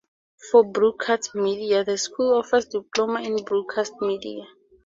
[0.49, 4.45] For broadcast media, the School offers a Diploma in Broadcast Media.